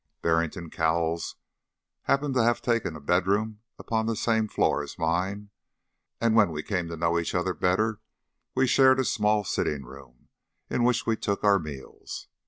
[0.23, 1.35] Barrington Cowles
[2.05, 5.51] happened to have taken a bedroom upon the same floor as mine,
[6.19, 8.01] and when we came to know each other better
[8.55, 10.29] we shared a small sitting room,
[10.71, 12.27] in which we took our meals.